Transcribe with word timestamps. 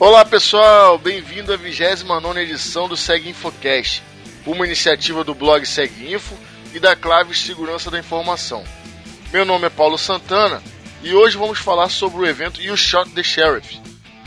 Olá 0.00 0.24
pessoal, 0.24 0.98
bem-vindo 0.98 1.52
à 1.52 1.56
29 1.56 2.40
edição 2.40 2.88
do 2.88 2.96
Seg 2.96 3.28
Infocast, 3.28 4.02
uma 4.44 4.66
iniciativa 4.66 5.22
do 5.22 5.36
blog 5.36 5.64
Seg 5.64 6.12
Info 6.12 6.34
e 6.74 6.80
da 6.80 6.96
Claves 6.96 7.38
Segurança 7.38 7.92
da 7.92 8.00
Informação. 8.00 8.64
Meu 9.32 9.44
nome 9.44 9.66
é 9.66 9.70
Paulo 9.70 9.96
Santana 9.96 10.60
e 11.00 11.14
hoje 11.14 11.38
vamos 11.38 11.60
falar 11.60 11.88
sobre 11.90 12.20
o 12.20 12.26
evento 12.26 12.60
You 12.60 12.76
Shot 12.76 13.10
the 13.10 13.22
Sheriff. 13.22 13.80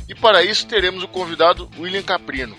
E 0.07 0.15
para 0.15 0.41
isso 0.41 0.65
teremos 0.65 1.03
o 1.03 1.07
convidado 1.07 1.69
William 1.77 2.01
Caprino. 2.01 2.57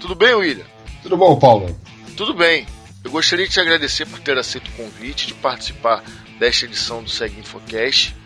Tudo 0.00 0.16
bem, 0.16 0.34
William? 0.34 0.66
Tudo 1.00 1.16
bom, 1.16 1.38
Paulo? 1.38 1.78
Tudo 2.16 2.34
bem. 2.34 2.66
Eu 3.04 3.12
gostaria 3.12 3.46
de 3.46 3.52
te 3.52 3.60
agradecer 3.60 4.04
por 4.04 4.18
ter 4.18 4.36
aceito 4.36 4.68
o 4.68 4.72
convite 4.72 5.28
de 5.28 5.34
participar 5.34 6.02
desta 6.40 6.64
edição 6.64 7.04
do 7.04 7.08
Seg 7.08 7.38
Infocast. 7.38 8.16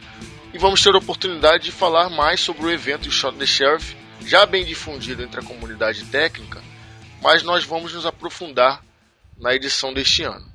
E 0.55 0.59
vamos 0.59 0.83
ter 0.83 0.95
a 0.95 0.99
oportunidade 0.99 1.65
de 1.65 1.73
falar 1.73 2.09
mais 2.09 2.41
sobre 2.41 2.65
o 2.65 2.71
evento 2.71 3.05
You 3.05 3.13
Shot 3.13 3.37
the 3.37 3.45
Sheriff 3.45 4.02
já 4.27 4.47
bem 4.47 4.65
difundido 4.65 5.23
entre 5.23 5.41
a 5.41 5.45
comunidade 5.45 6.05
técnica, 6.07 6.63
mas 7.21 7.43
nós 7.43 7.65
vamos 7.65 7.93
nos 7.93 8.07
aprofundar 8.07 8.83
na 9.39 9.55
edição 9.55 9.93
deste 9.93 10.23
ano. 10.23 10.51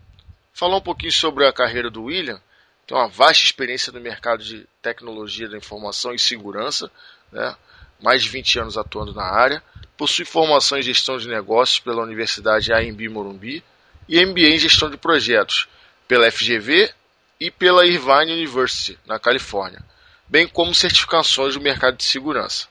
Falar 0.53 0.77
um 0.77 0.81
pouquinho 0.81 1.11
sobre 1.11 1.45
a 1.45 1.53
carreira 1.53 1.89
do 1.89 2.03
William, 2.03 2.41
tem 2.85 2.97
uma 2.97 3.07
vasta 3.07 3.43
experiência 3.43 3.91
no 3.91 3.99
mercado 3.99 4.43
de 4.43 4.65
tecnologia 4.81 5.49
da 5.49 5.57
informação 5.57 6.13
e 6.13 6.19
segurança, 6.19 6.89
né? 7.31 7.55
mais 8.01 8.23
de 8.23 8.29
20 8.29 8.59
anos 8.59 8.77
atuando 8.77 9.13
na 9.13 9.23
área, 9.23 9.61
possui 9.97 10.23
formação 10.23 10.77
em 10.77 10.81
gestão 10.81 11.17
de 11.17 11.27
negócios 11.27 11.79
pela 11.79 12.03
Universidade 12.03 12.71
AMB 12.71 13.09
Morumbi 13.09 13.63
e 14.07 14.23
MBA 14.25 14.49
em 14.49 14.59
gestão 14.59 14.89
de 14.89 14.97
projetos 14.97 15.67
pela 16.07 16.31
FGV 16.31 16.93
e 17.39 17.51
pela 17.51 17.85
Irvine 17.85 18.31
University, 18.31 18.97
na 19.05 19.19
Califórnia, 19.19 19.83
bem 20.27 20.47
como 20.47 20.73
certificações 20.73 21.55
do 21.55 21.61
mercado 21.61 21.97
de 21.97 22.03
segurança. 22.03 22.67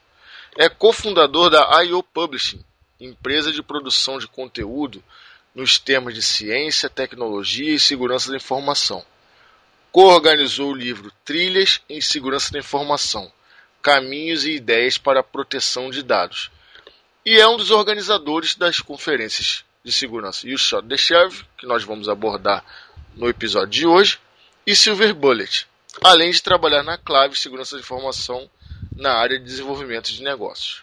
É 0.58 0.70
cofundador 0.70 1.50
da 1.50 1.84
IO 1.84 2.02
Publishing, 2.02 2.64
empresa 2.98 3.52
de 3.52 3.62
produção 3.62 4.18
de 4.18 4.26
conteúdo 4.26 5.04
nos 5.54 5.78
temas 5.78 6.14
de 6.14 6.22
ciência, 6.22 6.88
tecnologia 6.88 7.74
e 7.74 7.78
segurança 7.78 8.30
da 8.30 8.38
informação. 8.38 9.04
Co-organizou 9.92 10.70
o 10.70 10.74
livro 10.74 11.12
Trilhas 11.26 11.82
em 11.90 12.00
Segurança 12.00 12.52
da 12.52 12.58
Informação: 12.58 13.30
Caminhos 13.82 14.44
e 14.44 14.52
Ideias 14.52 14.96
para 14.96 15.20
a 15.20 15.22
Proteção 15.22 15.90
de 15.90 16.02
Dados. 16.02 16.50
E 17.24 17.38
é 17.38 17.46
um 17.46 17.58
dos 17.58 17.70
organizadores 17.70 18.54
das 18.54 18.80
conferências 18.80 19.62
de 19.84 19.92
segurança 19.92 20.48
You 20.48 20.56
Shot 20.56 20.88
the 20.88 20.96
Sheriff, 20.96 21.44
que 21.58 21.66
nós 21.66 21.84
vamos 21.84 22.08
abordar 22.08 22.64
no 23.14 23.28
episódio 23.28 23.68
de 23.68 23.86
hoje, 23.86 24.18
e 24.66 24.74
Silver 24.74 25.14
Bullet, 25.14 25.66
além 26.02 26.30
de 26.30 26.42
trabalhar 26.42 26.82
na 26.82 26.96
Clave 26.96 27.36
Segurança 27.36 27.76
da 27.76 27.82
Informação 27.82 28.50
na 28.96 29.12
área 29.12 29.38
de 29.38 29.44
desenvolvimento 29.44 30.12
de 30.12 30.22
negócios. 30.22 30.82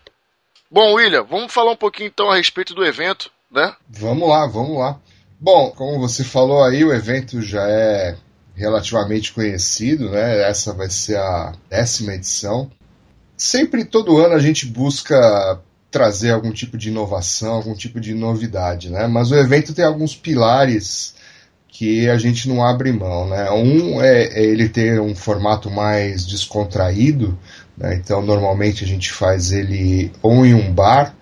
Bom, 0.72 0.94
William, 0.94 1.24
vamos 1.24 1.54
falar 1.54 1.72
um 1.72 1.78
pouquinho 1.78 2.08
então 2.08 2.30
a 2.30 2.36
respeito 2.36 2.74
do 2.74 2.86
evento, 2.86 3.32
né? 3.52 3.76
Vamos 3.90 4.28
lá, 4.28 4.48
vamos 4.48 4.78
lá. 4.78 5.00
Bom, 5.40 5.72
como 5.72 6.00
você 6.00 6.24
falou 6.24 6.64
aí, 6.64 6.84
o 6.84 6.94
evento 6.94 7.42
já 7.42 7.68
é 7.68 8.16
relativamente 8.56 9.34
conhecido, 9.34 10.10
né? 10.10 10.50
Essa 10.50 10.74
vai 10.74 10.90
ser 10.90 11.18
a 11.18 11.54
décima 11.70 12.14
edição. 12.14 12.72
Sempre, 13.36 13.84
todo 13.84 14.18
ano, 14.18 14.36
a 14.36 14.40
gente 14.40 14.66
busca 14.66 15.60
trazer 15.92 16.32
algum 16.32 16.52
tipo 16.52 16.78
de 16.78 16.90
inovação, 16.90 17.54
algum 17.54 17.76
tipo 17.76 18.00
de 18.00 18.14
novidade, 18.14 18.90
né? 18.90 19.06
Mas 19.06 19.32
o 19.32 19.36
evento 19.36 19.74
tem 19.74 19.86
alguns 19.86 20.16
pilares 20.16 21.14
que 21.68 22.08
a 22.08 22.18
gente 22.18 22.48
não 22.48 22.64
abre 22.64 22.92
mão, 22.92 23.28
né? 23.28 23.50
Um 23.52 24.02
é, 24.02 24.26
é 24.26 24.44
ele 24.44 24.70
ter 24.70 25.02
um 25.02 25.16
formato 25.16 25.70
mais 25.70 26.26
descontraído, 26.26 27.38
né? 27.78 27.96
Então, 27.96 28.22
normalmente 28.22 28.84
a 28.84 28.88
gente 28.88 29.12
faz 29.12 29.52
ele 29.52 30.12
ou 30.22 30.46
em 30.46 30.54
um 30.54 30.72
bar 30.72 31.16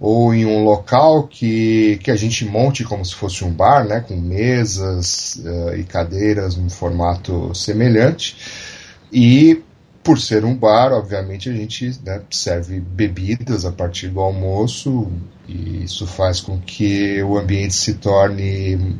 ou 0.00 0.34
em 0.34 0.46
um 0.46 0.64
local 0.64 1.28
que, 1.28 1.98
que 2.02 2.10
a 2.10 2.16
gente 2.16 2.46
monte 2.46 2.84
como 2.84 3.04
se 3.04 3.14
fosse 3.14 3.44
um 3.44 3.52
bar, 3.52 3.86
né? 3.86 4.00
com 4.00 4.16
mesas 4.16 5.36
uh, 5.44 5.76
e 5.76 5.84
cadeiras 5.84 6.56
num 6.56 6.70
formato 6.70 7.54
semelhante. 7.54 8.36
E 9.12 9.62
por 10.02 10.18
ser 10.18 10.44
um 10.44 10.56
bar, 10.56 10.92
obviamente 10.92 11.50
a 11.50 11.52
gente 11.52 12.00
né, 12.02 12.22
serve 12.30 12.80
bebidas 12.80 13.66
a 13.66 13.72
partir 13.72 14.08
do 14.08 14.20
almoço 14.20 15.12
e 15.46 15.84
isso 15.84 16.06
faz 16.06 16.40
com 16.40 16.58
que 16.58 17.22
o 17.22 17.36
ambiente 17.36 17.74
se 17.74 17.94
torne 17.94 18.96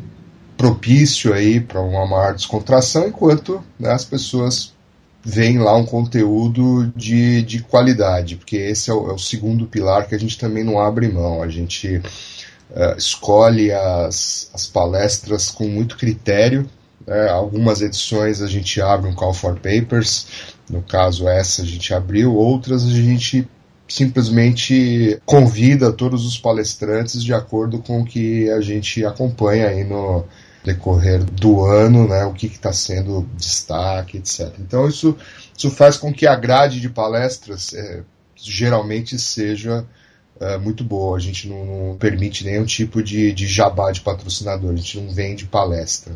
propício 0.57 1.33
aí 1.33 1.59
para 1.59 1.81
uma 1.81 2.07
maior 2.07 2.35
descontração, 2.35 3.09
enquanto 3.09 3.65
né, 3.79 3.91
as 3.91 4.05
pessoas 4.05 4.75
vem 5.23 5.59
lá 5.59 5.77
um 5.77 5.85
conteúdo 5.85 6.91
de, 6.97 7.43
de 7.43 7.63
qualidade, 7.63 8.37
porque 8.37 8.57
esse 8.57 8.91
é 8.91 8.95
o, 8.95 9.11
é 9.11 9.13
o, 9.13 9.19
segundo 9.19 9.67
pilar 9.67 10.07
que 10.09 10.15
a 10.15 10.19
gente 10.19 10.39
também 10.39 10.65
não 10.65 10.79
abre 10.79 11.09
mão. 11.09 11.43
A 11.43 11.49
gente 11.49 11.97
uh, 11.97 12.97
escolhe 12.97 13.71
as, 13.71 14.51
as 14.55 14.67
palestras 14.67 15.51
com 15.51 15.69
muito 15.69 15.97
critério. 15.97 16.69
Né? 17.07 17.29
Algumas 17.29 17.83
edições 17.83 18.41
a 18.41 18.47
gente 18.47 18.81
abre 18.81 19.11
um 19.11 19.15
call 19.15 19.35
for 19.35 19.55
papers, 19.57 20.27
no 20.69 20.83
caso 20.83 21.29
essa 21.29 21.63
a 21.63 21.67
gente 21.67 21.93
abriu, 21.93 22.35
outras 22.35 22.85
a 22.85 22.91
gente 22.91 23.47
simplesmente 23.89 25.21
convida 25.27 25.93
todos 25.93 26.25
os 26.25 26.39
palestrantes 26.39 27.25
de 27.25 27.35
acordo 27.35 27.81
com 27.81 28.01
o 28.01 28.05
que 28.05 28.49
a 28.51 28.61
gente 28.61 29.05
acompanha 29.05 29.67
aí 29.67 29.83
no, 29.83 30.25
decorrer 30.65 31.25
do 31.25 31.65
ano, 31.65 32.07
né, 32.07 32.25
o 32.25 32.35
que 32.35 32.47
está 32.47 32.73
sendo 32.73 33.29
destaque, 33.35 34.19
etc. 34.19 34.55
Então 34.59 34.89
isso, 34.89 35.17
isso 35.57 35.71
faz 35.71 35.97
com 35.97 36.13
que 36.13 36.27
a 36.27 36.37
grade 36.37 36.81
de 36.81 36.89
palestras 36.89 37.73
é, 37.73 38.03
geralmente 38.37 39.19
seja 39.19 39.87
é, 40.39 40.57
muito 40.59 40.85
boa. 40.85 41.17
A 41.17 41.21
gente 41.21 41.49
não, 41.49 41.65
não, 41.65 41.97
permite 41.97 42.45
nenhum 42.45 42.65
tipo 42.65 43.03
de, 43.03 43.33
de 43.33 43.47
jabá 43.47 43.91
de 43.91 44.01
patrocinador, 44.01 44.73
a 44.73 44.77
gente 44.77 45.01
não 45.01 45.13
vende 45.13 45.47
palestra. 45.47 46.15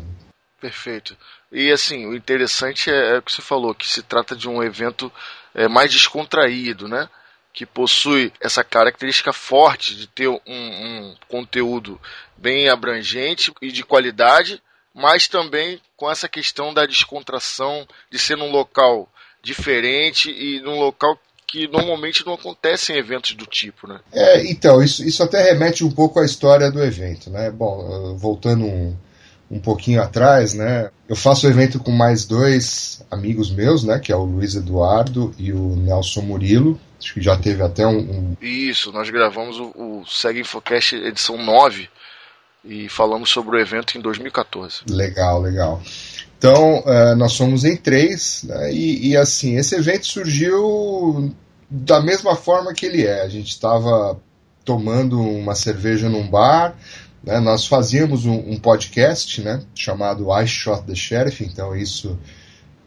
Perfeito. 0.61 1.15
E 1.51 1.71
assim, 1.71 2.05
o 2.05 2.15
interessante 2.15 2.89
é, 2.89 3.15
é 3.15 3.17
o 3.17 3.21
que 3.21 3.31
você 3.31 3.41
falou, 3.41 3.73
que 3.73 3.87
se 3.87 4.01
trata 4.01 4.35
de 4.35 4.49
um 4.49 4.63
evento 4.63 5.11
é, 5.53 5.67
mais 5.67 5.91
descontraído, 5.91 6.87
né? 6.87 7.07
Que 7.55 7.65
possui 7.65 8.33
essa 8.41 8.65
característica 8.65 9.31
forte 9.31 9.95
de 9.95 10.07
ter 10.07 10.27
um, 10.27 10.39
um, 10.45 11.15
conteúdo 11.29 11.99
bem 12.35 12.67
abrangente 12.67 13.53
e 13.61 13.71
de 13.71 13.81
qualidade, 13.81 14.61
mas 14.93 15.29
também 15.29 15.81
com 15.95 16.11
essa 16.11 16.27
questão 16.27 16.73
da 16.73 16.85
descontração, 16.85 17.87
de 18.11 18.19
ser 18.19 18.35
num 18.35 18.51
local 18.51 19.09
diferente 19.41 20.29
e 20.29 20.59
num 20.59 20.77
local 20.77 21.17
que 21.47 21.65
normalmente 21.69 22.25
não 22.25 22.33
acontece 22.33 22.91
em 22.91 22.97
eventos 22.97 23.33
do 23.35 23.45
tipo, 23.45 23.87
né? 23.87 24.01
É, 24.11 24.45
então, 24.51 24.83
isso, 24.83 25.05
isso 25.07 25.23
até 25.23 25.41
remete 25.41 25.85
um 25.85 25.91
pouco 25.91 26.19
à 26.19 26.25
história 26.25 26.69
do 26.69 26.83
evento, 26.83 27.29
né? 27.29 27.49
Bom, 27.51 28.17
voltando 28.17 28.65
um, 28.65 28.97
um 29.49 29.59
pouquinho 29.59 30.01
atrás, 30.01 30.53
né? 30.53 30.89
Eu 31.07 31.15
faço 31.15 31.45
o 31.45 31.49
evento 31.49 31.79
com 31.79 31.91
mais 31.91 32.25
dois 32.25 33.03
amigos 33.11 33.51
meus, 33.51 33.83
né? 33.83 33.99
Que 33.99 34.11
é 34.11 34.15
o 34.15 34.23
Luiz 34.23 34.55
Eduardo 34.55 35.33
e 35.37 35.51
o 35.51 35.75
Nelson 35.75 36.21
Murilo. 36.21 36.79
Acho 36.99 37.13
que 37.13 37.21
já 37.21 37.37
teve 37.37 37.61
até 37.61 37.85
um. 37.85 37.99
um... 37.99 38.37
Isso, 38.41 38.91
nós 38.91 39.09
gravamos 39.09 39.59
o, 39.59 39.71
o 39.75 40.03
Seg 40.07 40.39
Infocast 40.39 40.95
edição 40.95 41.37
9 41.37 41.87
e 42.63 42.89
falamos 42.89 43.29
sobre 43.29 43.55
o 43.55 43.59
evento 43.59 43.97
em 43.97 44.01
2014. 44.01 44.81
Legal, 44.89 45.41
legal. 45.41 45.81
Então, 46.37 46.79
uh, 46.79 47.15
nós 47.15 47.33
somos 47.33 47.63
em 47.63 47.77
três, 47.77 48.43
né? 48.43 48.73
e, 48.73 49.09
e 49.09 49.17
assim, 49.17 49.57
esse 49.57 49.75
evento 49.75 50.07
surgiu 50.07 51.33
da 51.69 52.01
mesma 52.01 52.35
forma 52.35 52.73
que 52.73 52.85
ele 52.85 53.05
é. 53.05 53.21
A 53.21 53.29
gente 53.29 53.49
estava 53.49 54.19
tomando 54.63 55.19
uma 55.21 55.55
cerveja 55.55 56.09
num 56.09 56.27
bar, 56.27 56.75
né? 57.25 57.39
Nós 57.39 57.65
fazíamos 57.65 58.25
um, 58.25 58.35
um, 58.35 58.57
podcast 58.57 59.41
né, 59.41 59.61
chamado 59.73 60.27
I 60.31 60.47
Shot 60.47 60.83
the 60.83 60.93
Sheriff, 60.93 61.43
então 61.43 61.75
isso, 61.75 62.17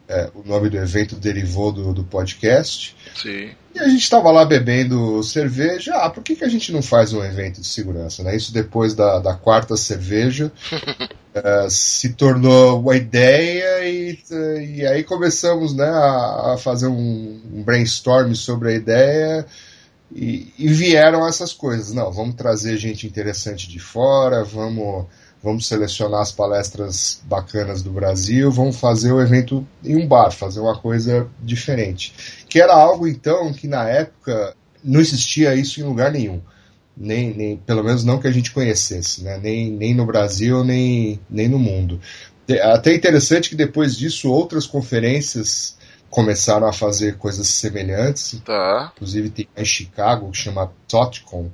é, 0.09 0.31
o 0.35 0.47
nome 0.47 0.71
do 0.71 0.77
evento 0.77 1.17
derivou 1.17 1.73
do, 1.73 1.93
do 1.93 2.05
podcast. 2.05 2.97
Sim. 3.21 3.51
E 3.75 3.79
a 3.81 3.89
gente 3.89 4.03
estava 4.03 4.31
lá 4.31 4.45
bebendo 4.45 5.23
cerveja. 5.23 5.95
Ah, 5.97 6.09
por 6.09 6.23
que, 6.23 6.37
que 6.37 6.45
a 6.45 6.49
gente 6.49 6.73
não 6.73 6.83
faz 6.83 7.13
um 7.13 7.23
evento 7.23 7.61
de 7.61 7.67
segurança? 7.67 8.23
Né? 8.23 8.37
Isso 8.37 8.53
depois 8.53 8.95
da, 8.95 9.19
da 9.19 9.35
quarta 9.35 9.77
cerveja 9.77 10.53
é, 11.35 11.67
se 11.69 12.11
tornou 12.15 12.81
uma 12.81 12.97
ideia 12.97 13.85
e, 13.89 14.19
e 14.77 14.87
aí 14.87 15.03
começamos 15.03 15.75
né, 15.75 15.89
a, 15.89 16.55
a 16.55 16.59
fazer 16.59 16.87
um, 16.87 17.41
um 17.53 17.63
brainstorm 17.63 18.35
sobre 18.35 18.71
a 18.71 18.75
ideia 18.75 19.47
e, 20.15 20.53
e, 20.59 20.69
vieram 20.69 21.27
essas 21.27 21.53
coisas. 21.53 21.93
Não, 21.93 22.11
vamos 22.13 22.35
trazer 22.35 22.77
gente 22.77 23.07
interessante 23.07 23.69
de 23.69 23.79
fora, 23.79 24.43
vamos, 24.45 25.07
vamos 25.43 25.67
selecionar 25.67 26.21
as 26.21 26.33
palestras 26.33 27.21
bacanas 27.25 27.83
do 27.83 27.91
Brasil, 27.91 28.51
vamos 28.51 28.77
fazer 28.77 29.13
o 29.13 29.21
evento 29.21 29.67
em 29.85 29.97
um 29.97 30.07
bar, 30.07 30.31
fazer 30.31 30.61
uma 30.61 30.79
coisa 30.79 31.29
diferente. 31.43 32.15
Que 32.49 32.61
era 32.61 32.75
algo, 32.75 33.07
então, 33.07 33.53
que 33.53 33.69
na 33.69 33.89
época 33.89 34.55
não 34.83 35.01
existia 35.01 35.55
isso 35.55 35.81
em 35.81 35.85
lugar 35.85 36.11
nenhum. 36.11 36.41
Nem, 36.97 37.33
nem, 37.33 37.57
pelo 37.57 37.85
menos 37.85 38.03
não 38.03 38.19
que 38.19 38.27
a 38.27 38.33
gente 38.33 38.51
conhecesse, 38.51 39.23
né? 39.23 39.39
nem, 39.41 39.71
nem 39.71 39.95
no 39.95 40.05
Brasil, 40.05 40.65
nem, 40.65 41.21
nem 41.31 41.49
no 41.49 41.59
mundo. 41.59 42.01
Até 42.63 42.95
interessante 42.95 43.51
que 43.51 43.55
depois 43.55 43.97
disso 43.97 44.33
outras 44.33 44.67
conferências 44.67 45.78
começaram 46.11 46.67
a 46.67 46.73
fazer 46.73 47.17
coisas 47.17 47.47
semelhantes. 47.49 48.41
Tá. 48.45 48.93
Inclusive 48.95 49.31
tem 49.31 49.49
em 49.57 49.65
Chicago 49.65 50.31
que 50.31 50.39
chama 50.39 50.73
Totcom, 50.87 51.51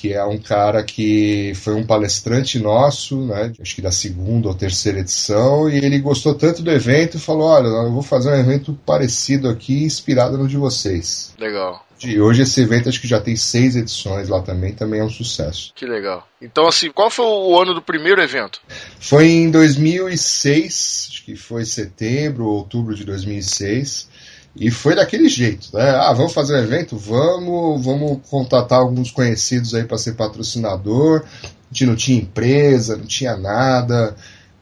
que 0.00 0.14
é 0.14 0.24
um 0.24 0.38
cara 0.38 0.82
que 0.82 1.52
foi 1.56 1.74
um 1.74 1.84
palestrante 1.84 2.58
nosso, 2.58 3.20
né, 3.26 3.52
acho 3.60 3.74
que 3.74 3.82
da 3.82 3.92
segunda 3.92 4.48
ou 4.48 4.54
terceira 4.54 5.00
edição, 5.00 5.68
e 5.68 5.76
ele 5.76 5.98
gostou 5.98 6.34
tanto 6.34 6.62
do 6.62 6.70
evento 6.70 7.18
e 7.18 7.20
falou: 7.20 7.48
Olha, 7.48 7.66
eu 7.66 7.92
vou 7.92 8.02
fazer 8.02 8.30
um 8.30 8.40
evento 8.40 8.72
parecido 8.86 9.48
aqui, 9.50 9.84
inspirado 9.84 10.38
no 10.38 10.48
de 10.48 10.56
vocês. 10.56 11.34
Legal. 11.38 11.84
E 12.02 12.18
hoje 12.18 12.42
esse 12.42 12.62
evento 12.62 12.88
acho 12.88 12.98
que 12.98 13.06
já 13.06 13.20
tem 13.20 13.36
seis 13.36 13.76
edições 13.76 14.30
lá 14.30 14.40
também, 14.40 14.72
também 14.72 15.00
é 15.00 15.04
um 15.04 15.10
sucesso. 15.10 15.70
Que 15.74 15.84
legal. 15.84 16.26
Então, 16.40 16.66
assim, 16.66 16.90
qual 16.90 17.10
foi 17.10 17.26
o 17.26 17.60
ano 17.60 17.74
do 17.74 17.82
primeiro 17.82 18.22
evento? 18.22 18.62
Foi 18.98 19.26
em 19.26 19.50
2006, 19.50 21.08
acho 21.10 21.24
que 21.26 21.36
foi 21.36 21.66
setembro, 21.66 22.46
outubro 22.46 22.94
de 22.94 23.04
2006. 23.04 24.08
E 24.56 24.70
foi 24.70 24.96
daquele 24.96 25.28
jeito, 25.28 25.68
né? 25.76 25.90
Ah, 25.90 26.12
vamos 26.12 26.32
fazer 26.32 26.54
um 26.54 26.62
evento? 26.64 26.96
Vamos, 26.96 27.84
vamos 27.84 28.18
contatar 28.28 28.80
alguns 28.80 29.10
conhecidos 29.10 29.74
aí 29.74 29.84
para 29.84 29.96
ser 29.96 30.14
patrocinador. 30.14 31.22
A 31.42 31.46
gente 31.72 31.86
não 31.86 31.94
tinha 31.94 32.20
empresa, 32.20 32.96
não 32.96 33.06
tinha 33.06 33.36
nada. 33.36 34.16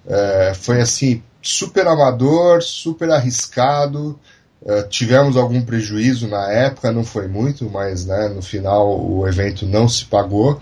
É, 0.06 0.52
foi 0.54 0.80
assim, 0.80 1.22
super 1.40 1.86
amador, 1.86 2.62
super 2.62 3.10
arriscado. 3.10 4.18
É, 4.66 4.82
tivemos 4.82 5.36
algum 5.36 5.62
prejuízo 5.62 6.28
na 6.28 6.50
época, 6.52 6.92
não 6.92 7.04
foi 7.04 7.28
muito, 7.28 7.70
mas 7.70 8.04
né, 8.04 8.28
no 8.28 8.42
final 8.42 9.00
o 9.00 9.26
evento 9.26 9.64
não 9.64 9.88
se 9.88 10.04
pagou. 10.04 10.60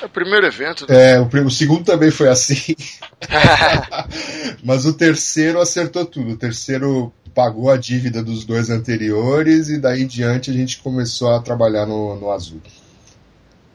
É 0.00 0.04
o 0.04 0.08
primeiro 0.08 0.44
evento. 0.44 0.84
Né? 0.88 1.12
É, 1.12 1.20
o, 1.20 1.28
o, 1.46 1.50
segundo 1.50 1.84
também 1.84 2.10
foi 2.10 2.28
assim. 2.28 2.74
mas 4.62 4.84
o 4.84 4.92
terceiro 4.92 5.60
acertou 5.60 6.04
tudo. 6.04 6.32
O 6.32 6.36
terceiro 6.36 7.12
pagou 7.34 7.70
a 7.70 7.76
dívida 7.76 8.22
dos 8.22 8.44
dois 8.44 8.70
anteriores 8.70 9.68
e 9.68 9.78
daí 9.78 10.02
em 10.02 10.06
diante 10.06 10.50
a 10.50 10.54
gente 10.54 10.78
começou 10.80 11.30
a 11.30 11.40
trabalhar 11.40 11.86
no, 11.86 12.16
no 12.16 12.30
azul. 12.30 12.60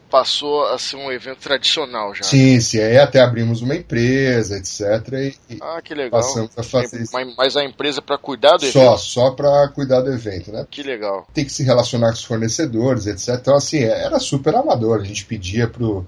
Passou 0.09 0.65
a 0.68 0.77
ser 0.77 0.95
um 0.95 1.12
evento 1.12 1.39
tradicional 1.39 2.15
já. 2.15 2.24
Sim, 2.24 2.62
sim. 2.62 2.80
Aí 2.80 2.98
até 2.98 3.19
abrimos 3.19 3.62
uma 3.62 3.75
empresa, 3.75 4.57
etc. 4.57 5.36
E 5.50 5.57
ah, 5.62 5.81
que 5.83 5.94
legal. 5.94 6.21
Passamos 6.21 6.51
a 6.57 6.63
fazer 6.63 7.01
isso. 7.01 7.12
Mas 7.38 7.57
a 7.57 7.65
empresa 7.65 8.01
para 8.01 8.18
cuidar 8.18 8.56
do 8.56 8.65
só, 8.68 8.80
evento? 8.80 8.98
Só, 8.98 8.98
só 8.98 9.31
para 9.31 9.68
cuidar 9.69 10.00
do 10.00 10.12
evento, 10.13 10.50
né? 10.50 10.65
Que 10.71 10.81
legal. 10.81 11.27
Tem 11.33 11.44
que 11.44 11.51
se 11.51 11.62
relacionar 11.62 12.07
com 12.07 12.13
os 12.13 12.24
fornecedores, 12.24 13.06
etc. 13.06 13.36
Então, 13.42 13.56
assim, 13.56 13.80
era 13.83 14.18
super 14.18 14.56
amador. 14.56 15.01
A 15.01 15.03
gente 15.03 15.25
pedia 15.25 15.68
pro 15.68 16.06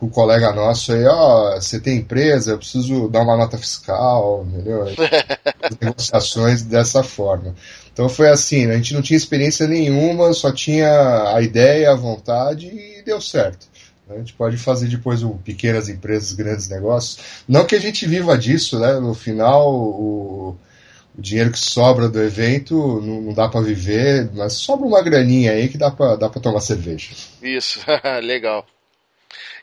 um 0.00 0.08
colega 0.08 0.52
nosso 0.52 0.92
aí, 0.92 1.04
ó, 1.06 1.54
você 1.54 1.80
tem 1.80 1.98
empresa, 1.98 2.52
eu 2.52 2.58
preciso 2.58 3.08
dar 3.08 3.22
uma 3.22 3.36
nota 3.36 3.56
fiscal, 3.56 4.46
entendeu? 4.46 4.84
As 5.62 5.76
negociações 5.80 6.62
dessa 6.62 7.02
forma. 7.02 7.54
Então 7.92 8.08
foi 8.08 8.28
assim, 8.28 8.66
né? 8.66 8.74
a 8.74 8.76
gente 8.76 8.92
não 8.92 9.00
tinha 9.00 9.16
experiência 9.16 9.66
nenhuma, 9.66 10.32
só 10.34 10.52
tinha 10.52 11.34
a 11.34 11.40
ideia, 11.40 11.90
a 11.90 11.96
vontade 11.96 12.66
e 12.66 13.02
deu 13.02 13.20
certo. 13.20 13.66
A 14.08 14.18
gente 14.18 14.34
pode 14.34 14.56
fazer 14.56 14.86
depois 14.88 15.22
um 15.22 15.36
pequenas 15.38 15.88
empresas, 15.88 16.32
grandes 16.32 16.68
negócios. 16.68 17.18
Não 17.48 17.64
que 17.64 17.74
a 17.74 17.80
gente 17.80 18.06
viva 18.06 18.36
disso, 18.38 18.78
né? 18.78 19.00
No 19.00 19.14
final, 19.14 19.72
o, 19.74 20.56
o 21.18 21.20
dinheiro 21.20 21.50
que 21.50 21.58
sobra 21.58 22.08
do 22.08 22.22
evento 22.22 23.00
não, 23.00 23.22
não 23.22 23.32
dá 23.32 23.48
para 23.48 23.62
viver, 23.62 24.30
mas 24.34 24.52
sobra 24.52 24.86
uma 24.86 25.02
graninha 25.02 25.52
aí 25.52 25.68
que 25.68 25.78
dá 25.78 25.90
para 25.90 26.14
dá 26.16 26.28
pra 26.28 26.40
tomar 26.40 26.60
cerveja. 26.60 27.10
Isso, 27.42 27.80
legal. 28.22 28.64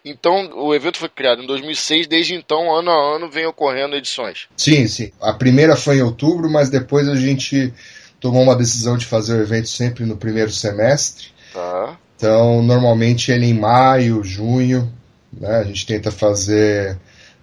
Então, 0.04 0.51
o 0.56 0.74
evento 0.74 0.98
foi 0.98 1.10
criado 1.10 1.42
em 1.42 1.48
2006, 1.48 2.07
desde 2.07 2.36
então, 2.36 2.75
ano 2.75 2.92
a 2.92 3.15
ano, 3.15 3.30
vem 3.30 3.45
ocorrendo 3.45 3.95
edições. 3.95 4.48
Sim, 4.57 4.88
sim. 4.88 5.12
A 5.21 5.33
primeira 5.33 5.75
foi 5.75 5.98
em 5.98 6.01
outubro, 6.01 6.50
mas 6.50 6.69
depois 6.69 7.07
a 7.07 7.15
gente 7.15 7.74
tomou 8.19 8.42
uma 8.42 8.56
decisão 8.56 8.98
de 8.98 9.06
fazer 9.06 9.33
o 9.33 9.42
evento 9.42 9.68
sempre 9.68 10.06
no 10.06 10.18
primeiro 10.18 10.51
semestre. 10.51 11.27
Tá. 11.54 11.98
Então, 12.15 12.62
normalmente 12.62 13.31
ele 13.31 13.45
é 13.45 13.50
em 13.50 13.54
maio, 13.54 14.24
junho, 14.24 14.92
né? 15.31 15.57
A 15.57 15.63
gente 15.63 15.86
tenta 15.86 16.12
fazer 16.12 16.98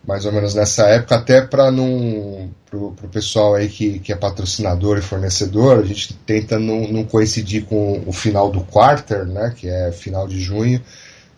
mais 0.07 0.25
ou 0.25 0.33
menos 0.33 0.55
nessa 0.55 0.87
época, 0.89 1.17
até 1.17 1.43
para 1.43 1.71
não 1.71 2.51
pro, 2.71 2.93
pro 2.93 3.09
pessoal 3.09 3.55
aí 3.55 3.69
que, 3.69 3.99
que 3.99 4.13
é 4.13 4.17
patrocinador 4.17 4.97
e 4.97 5.03
fornecedor, 5.03 5.79
a 5.79 5.85
gente 5.85 6.15
tenta 6.27 6.59
não, 6.59 6.89
não 6.89 7.05
coincidir 7.05 7.65
com 7.65 8.03
o 8.07 8.13
final 8.13 8.51
do 8.51 8.63
quarter, 8.63 9.27
né, 9.27 9.53
que 9.57 9.69
é 9.69 9.93
final 9.93 10.27
de 10.27 10.41
junho, 10.41 10.83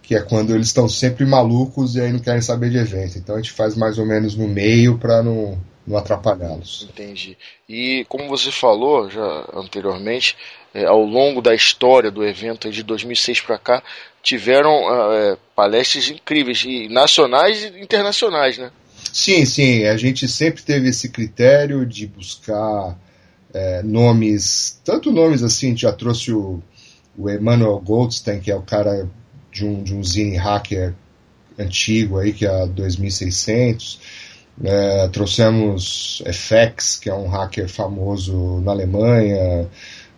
que 0.02 0.16
é 0.16 0.20
quando 0.20 0.54
eles 0.54 0.66
estão 0.66 0.88
sempre 0.88 1.24
malucos 1.24 1.94
e 1.94 2.00
aí 2.00 2.12
não 2.12 2.18
querem 2.18 2.42
saber 2.42 2.70
de 2.70 2.78
evento. 2.78 3.16
Então 3.16 3.36
a 3.36 3.38
gente 3.38 3.52
faz 3.52 3.76
mais 3.76 3.98
ou 3.98 4.04
menos 4.04 4.34
no 4.34 4.48
meio 4.48 4.98
para 4.98 5.22
não, 5.22 5.58
não 5.86 5.96
atrapalhá-los. 5.96 6.88
Entendi. 6.90 7.38
E 7.68 8.04
como 8.08 8.28
você 8.28 8.50
falou 8.50 9.08
já 9.08 9.48
anteriormente, 9.54 10.36
é, 10.74 10.84
ao 10.84 11.04
longo 11.04 11.40
da 11.40 11.54
história 11.54 12.10
do 12.10 12.24
evento 12.24 12.70
de 12.70 12.82
2006 12.82 13.40
para 13.42 13.58
cá, 13.58 13.82
tiveram 14.22 14.88
ah, 14.88 15.14
é, 15.14 15.36
palestras 15.54 16.08
incríveis, 16.08 16.64
e 16.64 16.88
nacionais 16.88 17.62
e 17.62 17.80
internacionais, 17.80 18.58
né? 18.58 18.70
Sim, 19.12 19.44
sim. 19.44 19.84
A 19.84 19.96
gente 19.96 20.26
sempre 20.26 20.62
teve 20.62 20.88
esse 20.88 21.10
critério 21.10 21.86
de 21.86 22.06
buscar 22.06 22.98
é, 23.52 23.82
nomes, 23.82 24.80
tanto 24.84 25.12
nomes 25.12 25.42
assim, 25.42 25.66
a 25.66 25.70
gente 25.70 25.82
já 25.82 25.92
trouxe 25.92 26.32
o, 26.32 26.62
o 27.16 27.30
Emmanuel 27.30 27.78
Goldstein, 27.78 28.40
que 28.40 28.50
é 28.50 28.56
o 28.56 28.62
cara 28.62 29.08
de 29.52 29.64
um, 29.64 29.82
de 29.82 29.94
um 29.94 30.02
zine 30.02 30.36
hacker 30.36 30.94
antigo 31.58 32.18
aí, 32.18 32.32
que 32.32 32.46
é 32.46 32.66
2600. 32.66 34.00
É, 34.64 35.08
trouxemos 35.08 36.22
FX, 36.26 36.96
que 36.96 37.08
é 37.08 37.14
um 37.14 37.28
hacker 37.28 37.68
famoso 37.68 38.60
na 38.64 38.72
Alemanha, 38.72 39.68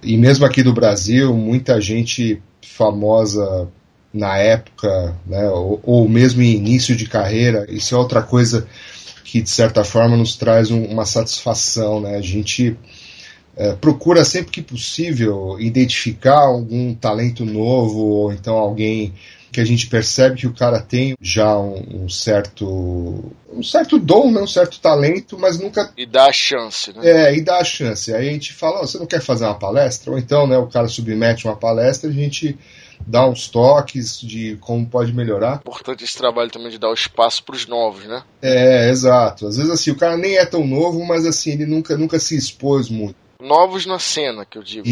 e 0.02 0.16
mesmo 0.16 0.44
aqui 0.44 0.62
do 0.62 0.72
Brasil, 0.72 1.34
muita 1.34 1.80
gente 1.80 2.42
famosa 2.62 3.68
na 4.12 4.36
época, 4.38 5.16
né, 5.26 5.48
ou, 5.50 5.80
ou 5.82 6.08
mesmo 6.08 6.42
em 6.42 6.54
início 6.54 6.94
de 6.94 7.06
carreira, 7.06 7.66
isso 7.68 7.94
é 7.94 7.98
outra 7.98 8.22
coisa 8.22 8.66
que 9.24 9.40
de 9.40 9.50
certa 9.50 9.82
forma 9.82 10.16
nos 10.16 10.36
traz 10.36 10.70
um, 10.70 10.84
uma 10.84 11.04
satisfação, 11.04 12.00
né? 12.00 12.16
A 12.16 12.20
gente 12.20 12.76
é, 13.56 13.72
procura 13.72 14.24
sempre 14.24 14.50
que 14.50 14.62
possível 14.62 15.56
identificar 15.60 16.40
algum 16.40 16.94
talento 16.94 17.44
novo 17.44 17.98
ou 17.98 18.32
então 18.32 18.56
alguém 18.56 19.14
que 19.54 19.60
a 19.60 19.64
gente 19.64 19.86
percebe 19.86 20.40
que 20.40 20.46
o 20.48 20.52
cara 20.52 20.80
tem 20.80 21.14
já 21.20 21.56
um, 21.56 22.02
um, 22.02 22.08
certo 22.08 23.32
um 23.52 23.62
certo 23.62 24.00
dom, 24.00 24.32
né, 24.32 24.40
um 24.40 24.48
certo 24.48 24.80
talento, 24.80 25.38
mas 25.38 25.60
nunca 25.60 25.92
e 25.96 26.04
dá 26.04 26.26
a 26.26 26.32
chance, 26.32 26.92
né? 26.92 27.08
É, 27.08 27.36
e 27.36 27.40
dá 27.40 27.58
a 27.58 27.64
chance. 27.64 28.12
Aí 28.12 28.28
a 28.28 28.32
gente 28.32 28.52
fala, 28.52 28.80
oh, 28.82 28.86
você 28.86 28.98
não 28.98 29.06
quer 29.06 29.20
fazer 29.20 29.44
uma 29.44 29.54
palestra? 29.54 30.10
Ou 30.10 30.18
então, 30.18 30.44
né, 30.48 30.58
o 30.58 30.66
cara 30.66 30.88
submete 30.88 31.46
uma 31.46 31.54
palestra, 31.54 32.10
a 32.10 32.12
gente 32.12 32.58
dá 33.06 33.28
uns 33.28 33.46
toques 33.46 34.20
de 34.20 34.56
como 34.56 34.84
pode 34.86 35.12
melhorar. 35.12 35.60
Importante 35.64 36.02
esse 36.02 36.16
trabalho 36.16 36.50
também 36.50 36.70
de 36.70 36.78
dar 36.78 36.90
o 36.90 36.94
espaço 36.94 37.44
para 37.44 37.54
os 37.54 37.68
novos, 37.68 38.06
né? 38.06 38.24
É, 38.42 38.90
exato. 38.90 39.46
Às 39.46 39.56
vezes 39.56 39.70
assim, 39.70 39.92
o 39.92 39.96
cara 39.96 40.16
nem 40.16 40.36
é 40.36 40.44
tão 40.44 40.66
novo, 40.66 41.04
mas 41.06 41.24
assim, 41.24 41.52
ele 41.52 41.66
nunca 41.66 41.96
nunca 41.96 42.18
se 42.18 42.36
expôs 42.36 42.88
muito 42.88 43.23
novos 43.40 43.86
na 43.86 43.98
cena, 43.98 44.44
que 44.44 44.58
eu 44.58 44.62
digo. 44.62 44.86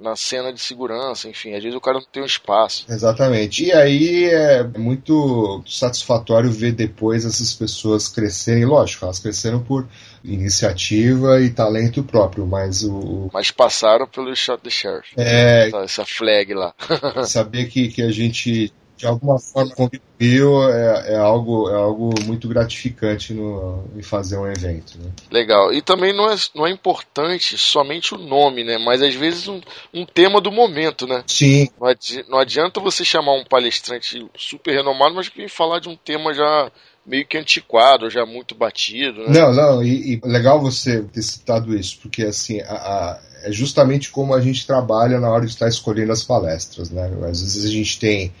Na, 0.00 0.10
na, 0.10 0.16
cena 0.16 0.52
de 0.52 0.60
segurança, 0.60 1.28
enfim. 1.28 1.54
Às 1.54 1.62
vezes 1.62 1.76
o 1.76 1.80
cara 1.80 1.98
não 1.98 2.06
tem 2.10 2.22
um 2.22 2.26
espaço. 2.26 2.84
Exatamente. 2.88 3.64
E 3.64 3.72
aí 3.72 4.24
é 4.24 4.62
muito 4.64 5.62
satisfatório 5.66 6.50
ver 6.50 6.72
depois 6.72 7.24
essas 7.24 7.52
pessoas 7.52 8.08
crescerem. 8.08 8.64
Lógico, 8.64 9.04
elas 9.04 9.18
cresceram 9.18 9.60
por 9.60 9.86
iniciativa 10.24 11.40
e 11.40 11.50
talento 11.50 12.02
próprio, 12.02 12.46
mas 12.46 12.84
o. 12.84 13.28
Mas 13.32 13.50
passaram 13.50 14.06
pelo 14.06 14.34
Shot 14.34 14.62
the 14.62 14.70
Sheriff. 14.70 15.14
É. 15.16 15.68
Essa, 15.68 15.78
essa 15.78 16.04
flag 16.04 16.54
lá. 16.54 16.74
saber 17.26 17.66
que, 17.66 17.88
que 17.88 18.02
a 18.02 18.10
gente 18.10 18.72
de 19.02 19.08
alguma 19.08 19.36
forma 19.36 19.74
contribuiu 19.74 20.62
é, 20.70 21.14
é, 21.14 21.16
algo, 21.16 21.68
é 21.68 21.74
algo 21.74 22.14
muito 22.22 22.46
gratificante 22.46 23.34
no, 23.34 23.82
em 23.96 24.02
fazer 24.02 24.38
um 24.38 24.46
evento. 24.46 24.96
Né? 24.96 25.10
Legal. 25.28 25.72
E 25.72 25.82
também 25.82 26.16
não 26.16 26.30
é, 26.30 26.36
não 26.54 26.64
é 26.64 26.70
importante 26.70 27.58
somente 27.58 28.14
o 28.14 28.18
nome, 28.18 28.62
né? 28.62 28.78
Mas 28.78 29.02
às 29.02 29.12
vezes 29.12 29.48
um, 29.48 29.60
um 29.92 30.06
tema 30.06 30.40
do 30.40 30.52
momento, 30.52 31.04
né? 31.04 31.24
Sim. 31.26 31.68
Não 31.80 31.88
adianta, 31.88 32.30
não 32.30 32.38
adianta 32.38 32.80
você 32.80 33.04
chamar 33.04 33.34
um 33.34 33.44
palestrante 33.44 34.24
super 34.36 34.72
renomado, 34.72 35.16
mas 35.16 35.28
que 35.28 35.48
falar 35.48 35.80
de 35.80 35.88
um 35.88 35.96
tema 35.96 36.32
já 36.32 36.70
meio 37.04 37.26
que 37.26 37.36
antiquado, 37.36 38.08
já 38.08 38.24
muito 38.24 38.54
batido. 38.54 39.22
Né? 39.22 39.40
Não, 39.40 39.52
não, 39.52 39.82
e, 39.82 40.14
e, 40.14 40.20
legal 40.24 40.60
você 40.60 41.02
ter 41.02 41.22
citado 41.22 41.76
isso, 41.76 41.98
porque 42.00 42.22
assim, 42.22 42.60
a, 42.60 42.74
a, 42.74 43.20
é 43.42 43.50
justamente 43.50 44.12
como 44.12 44.32
a 44.32 44.40
gente 44.40 44.64
trabalha 44.64 45.18
na 45.18 45.28
hora 45.28 45.44
de 45.44 45.50
estar 45.50 45.66
escolhendo 45.66 46.12
as 46.12 46.22
palestras, 46.22 46.88
né? 46.88 47.10
Às 47.28 47.40
vezes 47.42 47.64
a 47.64 47.68
gente 47.68 47.98
tem 47.98 48.32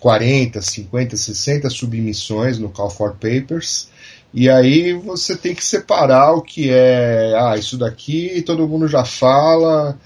40, 0.00 0.60
50, 0.62 1.16
60 1.16 1.70
submissões 1.70 2.58
no 2.58 2.70
Call 2.70 2.90
for 2.90 3.12
Papers. 3.12 3.88
E 4.32 4.48
aí 4.48 4.94
você 4.94 5.36
tem 5.36 5.54
que 5.54 5.64
separar 5.64 6.32
o 6.32 6.42
que 6.42 6.70
é, 6.70 7.34
ah, 7.36 7.56
isso 7.56 7.76
daqui 7.76 8.42
todo 8.42 8.66
mundo 8.66 8.88
já 8.88 9.04
fala, 9.04 9.98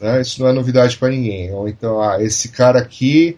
né, 0.00 0.20
isso 0.20 0.40
não 0.40 0.48
é 0.48 0.52
novidade 0.52 0.96
para 0.96 1.10
ninguém. 1.10 1.52
Ou 1.52 1.68
então, 1.68 2.00
ah, 2.02 2.22
esse 2.22 2.48
cara 2.48 2.78
aqui 2.78 3.36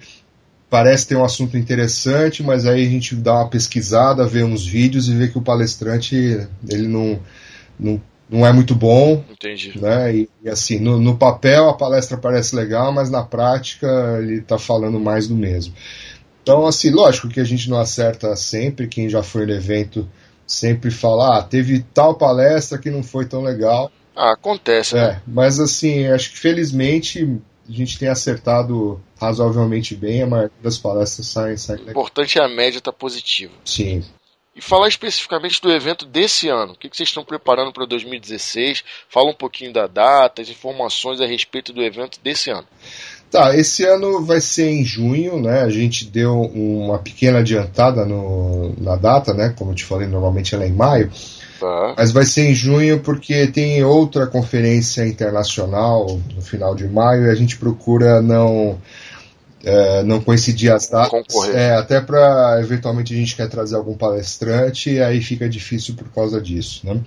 parece 0.70 1.06
ter 1.08 1.16
um 1.16 1.24
assunto 1.24 1.56
interessante, 1.56 2.42
mas 2.42 2.66
aí 2.66 2.86
a 2.86 2.90
gente 2.90 3.14
dá 3.16 3.34
uma 3.34 3.48
pesquisada, 3.48 4.26
vê 4.26 4.44
uns 4.44 4.66
vídeos 4.66 5.08
e 5.08 5.14
vê 5.14 5.28
que 5.28 5.38
o 5.38 5.42
palestrante 5.42 6.46
ele 6.68 6.86
não, 6.86 7.20
não 7.78 8.00
não 8.28 8.46
é 8.46 8.52
muito 8.52 8.74
bom. 8.74 9.24
Entendi. 9.30 9.78
Né? 9.78 10.14
E, 10.14 10.28
e 10.42 10.48
assim, 10.48 10.78
no, 10.78 10.98
no, 10.98 11.16
papel 11.16 11.68
a 11.68 11.74
palestra 11.74 12.16
parece 12.16 12.54
legal, 12.54 12.92
mas 12.92 13.10
na 13.10 13.22
prática 13.22 13.86
ele 14.20 14.38
está 14.38 14.58
falando 14.58 15.00
mais 15.00 15.26
do 15.28 15.34
mesmo. 15.34 15.74
Então, 16.42 16.66
assim, 16.66 16.90
lógico 16.90 17.28
que 17.28 17.40
a 17.40 17.44
gente 17.44 17.68
não 17.68 17.78
acerta 17.78 18.34
sempre, 18.36 18.86
quem 18.86 19.08
já 19.08 19.22
foi 19.22 19.44
no 19.44 19.52
evento 19.52 20.08
sempre 20.46 20.90
fala, 20.90 21.38
ah, 21.38 21.42
teve 21.42 21.84
tal 21.92 22.14
palestra 22.14 22.78
que 22.78 22.90
não 22.90 23.02
foi 23.02 23.26
tão 23.26 23.42
legal. 23.42 23.92
Ah, 24.16 24.32
acontece, 24.32 24.96
é, 24.96 25.08
né? 25.08 25.22
Mas 25.26 25.60
assim, 25.60 26.06
acho 26.06 26.30
que 26.30 26.38
felizmente 26.38 27.38
a 27.68 27.72
gente 27.72 27.98
tem 27.98 28.08
acertado 28.08 29.00
razoavelmente 29.20 29.94
bem, 29.94 30.22
a 30.22 30.26
maioria 30.26 30.50
das 30.62 30.78
palestras 30.78 31.26
saem, 31.26 31.56
saem 31.56 31.84
O 31.84 31.90
importante 31.90 32.38
é 32.38 32.42
a 32.42 32.48
média 32.48 32.78
estar 32.78 32.92
tá 32.92 32.98
positiva. 32.98 33.52
Sim. 33.64 34.02
E 34.58 34.60
falar 34.60 34.88
especificamente 34.88 35.62
do 35.62 35.70
evento 35.70 36.04
desse 36.04 36.48
ano. 36.48 36.72
O 36.72 36.76
que 36.76 36.88
vocês 36.92 37.08
estão 37.08 37.24
preparando 37.24 37.72
para 37.72 37.86
2016? 37.86 38.82
Fala 39.08 39.30
um 39.30 39.34
pouquinho 39.34 39.72
da 39.72 39.86
data, 39.86 40.42
as 40.42 40.48
informações 40.48 41.20
a 41.20 41.26
respeito 41.26 41.72
do 41.72 41.80
evento 41.80 42.18
desse 42.24 42.50
ano. 42.50 42.66
Tá, 43.30 43.54
esse 43.54 43.84
ano 43.84 44.24
vai 44.24 44.40
ser 44.40 44.68
em 44.68 44.84
junho, 44.84 45.40
né? 45.40 45.60
A 45.60 45.70
gente 45.70 46.06
deu 46.06 46.40
uma 46.40 46.98
pequena 46.98 47.38
adiantada 47.38 48.04
no, 48.04 48.74
na 48.80 48.96
data, 48.96 49.32
né? 49.32 49.54
Como 49.56 49.70
eu 49.70 49.76
te 49.76 49.84
falei, 49.84 50.08
normalmente 50.08 50.52
ela 50.56 50.64
é 50.64 50.68
em 50.68 50.72
maio. 50.72 51.08
Tá. 51.60 51.94
Mas 51.96 52.10
vai 52.10 52.24
ser 52.24 52.50
em 52.50 52.54
junho 52.54 52.98
porque 52.98 53.46
tem 53.46 53.84
outra 53.84 54.26
conferência 54.26 55.06
internacional 55.06 56.18
no 56.34 56.42
final 56.42 56.74
de 56.74 56.88
maio 56.88 57.26
e 57.26 57.30
a 57.30 57.34
gente 57.36 57.56
procura 57.56 58.20
não 58.20 58.76
é, 59.64 60.02
não 60.02 60.20
coincidir 60.20 60.72
as 60.72 60.88
datas. 60.88 61.34
É, 61.52 61.74
até 61.74 62.00
para 62.00 62.58
eventualmente 62.60 63.12
a 63.12 63.16
gente 63.16 63.36
quer 63.36 63.48
trazer 63.48 63.76
algum 63.76 63.94
palestrante 63.94 64.90
e 64.90 65.02
aí 65.02 65.20
fica 65.20 65.48
difícil 65.48 65.94
por 65.94 66.08
causa 66.10 66.40
disso, 66.40 66.86
né? 66.86 67.00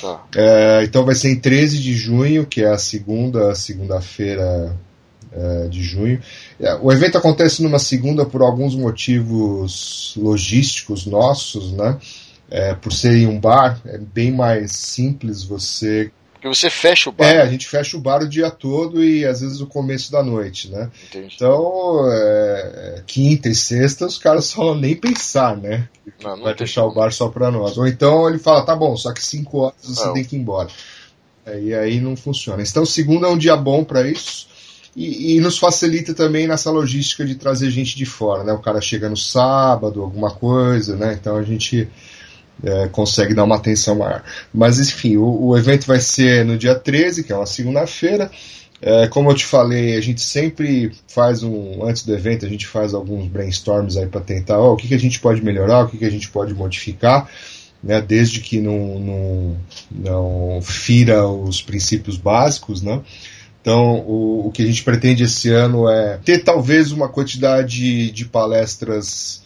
Tá. 0.00 0.24
É, 0.34 0.82
então 0.84 1.04
vai 1.04 1.14
ser 1.14 1.30
em 1.30 1.36
13 1.36 1.78
de 1.78 1.94
junho, 1.94 2.46
que 2.46 2.62
é 2.62 2.68
a 2.68 2.78
segunda 2.78 3.54
segunda-feira 3.54 4.76
é, 5.32 5.68
de 5.68 5.82
junho. 5.82 6.20
É, 6.60 6.74
o 6.74 6.92
evento 6.92 7.18
acontece 7.18 7.62
numa 7.62 7.78
segunda 7.78 8.24
por 8.24 8.42
alguns 8.42 8.74
motivos 8.74 10.14
logísticos 10.16 11.06
nossos, 11.06 11.72
né? 11.72 11.98
É, 12.50 12.74
por 12.74 12.92
ser 12.92 13.16
em 13.16 13.26
um 13.26 13.40
bar, 13.40 13.80
é 13.86 13.98
bem 13.98 14.30
mais 14.30 14.72
simples 14.72 15.42
você 15.42 16.10
porque 16.44 16.54
você 16.54 16.68
fecha 16.68 17.08
o 17.08 17.12
bar. 17.12 17.26
É, 17.26 17.40
a 17.40 17.46
gente 17.46 17.66
fecha 17.66 17.96
o 17.96 18.00
bar 18.00 18.22
o 18.22 18.28
dia 18.28 18.50
todo 18.50 19.02
e 19.02 19.24
às 19.24 19.40
vezes 19.40 19.62
o 19.62 19.66
começo 19.66 20.12
da 20.12 20.22
noite, 20.22 20.70
né? 20.70 20.90
Entendi. 21.08 21.32
Então, 21.34 22.06
é, 22.12 23.02
quinta 23.06 23.48
e 23.48 23.54
sexta 23.54 24.04
os 24.04 24.18
caras 24.18 24.52
falam 24.52 24.74
nem 24.74 24.94
pensar, 24.94 25.56
né? 25.56 25.88
Não, 26.22 26.36
não 26.36 26.44
Vai 26.44 26.54
fechar 26.54 26.82
como. 26.82 26.92
o 26.92 26.94
bar 26.96 27.10
só 27.12 27.28
pra 27.28 27.50
nós. 27.50 27.78
Ou 27.78 27.86
então 27.86 28.28
ele 28.28 28.38
fala, 28.38 28.62
tá 28.62 28.76
bom, 28.76 28.94
só 28.94 29.10
que 29.14 29.24
cinco 29.24 29.60
horas 29.60 29.76
você 29.82 30.12
tem 30.12 30.22
que 30.22 30.36
ir 30.36 30.40
embora. 30.40 30.68
É, 31.46 31.58
e 31.58 31.74
aí 31.74 31.98
não 31.98 32.14
funciona. 32.14 32.62
Então, 32.62 32.84
segunda 32.84 33.26
é 33.26 33.30
um 33.30 33.38
dia 33.38 33.56
bom 33.56 33.82
para 33.82 34.06
isso. 34.06 34.46
E, 34.94 35.36
e, 35.36 35.40
nos 35.40 35.58
facilita 35.58 36.12
também 36.12 36.46
nessa 36.46 36.70
logística 36.70 37.24
de 37.24 37.36
trazer 37.36 37.70
gente 37.70 37.96
de 37.96 38.04
fora, 38.04 38.44
né? 38.44 38.52
O 38.52 38.60
cara 38.60 38.82
chega 38.82 39.08
no 39.08 39.16
sábado, 39.16 40.02
alguma 40.02 40.30
coisa, 40.30 40.94
né? 40.94 41.16
Então 41.18 41.36
a 41.36 41.42
gente 41.42 41.88
é, 42.62 42.88
consegue 42.88 43.34
dar 43.34 43.44
uma 43.44 43.56
atenção 43.56 43.96
maior. 43.96 44.22
Mas 44.52 44.78
enfim, 44.78 45.16
o, 45.16 45.46
o, 45.46 45.58
evento 45.58 45.86
vai 45.86 46.00
ser 46.00 46.44
no 46.44 46.56
dia 46.56 46.74
13, 46.74 47.24
que 47.24 47.32
é 47.32 47.36
uma 47.36 47.46
segunda-feira. 47.46 48.30
É, 48.80 49.06
como 49.08 49.30
eu 49.30 49.34
te 49.34 49.46
falei, 49.46 49.96
a 49.96 50.00
gente 50.00 50.20
sempre 50.20 50.92
faz 51.08 51.42
um. 51.42 51.84
Antes 51.84 52.04
do 52.04 52.14
evento, 52.14 52.44
a 52.44 52.48
gente 52.48 52.66
faz 52.66 52.92
alguns 52.92 53.26
brainstorms 53.26 53.96
aí 53.96 54.06
para 54.06 54.20
tentar 54.20 54.58
o 54.60 54.76
que, 54.76 54.88
que 54.88 54.94
a 54.94 54.98
gente 54.98 55.20
pode 55.20 55.42
melhorar, 55.42 55.84
o 55.84 55.88
que, 55.88 55.96
que 55.96 56.04
a 56.04 56.10
gente 56.10 56.28
pode 56.28 56.52
modificar, 56.52 57.28
né, 57.82 58.00
desde 58.00 58.40
que 58.40 58.60
não, 58.60 58.98
não, 58.98 59.56
não 59.90 60.62
fira 60.62 61.26
os 61.26 61.62
princípios 61.62 62.16
básicos, 62.16 62.82
né? 62.82 63.00
Então, 63.62 64.00
o, 64.00 64.48
o 64.48 64.50
que 64.52 64.62
a 64.62 64.66
gente 64.66 64.84
pretende 64.84 65.24
esse 65.24 65.48
ano 65.48 65.88
é 65.88 66.18
ter 66.22 66.44
talvez 66.44 66.92
uma 66.92 67.08
quantidade 67.08 68.10
de 68.10 68.24
palestras 68.26 69.43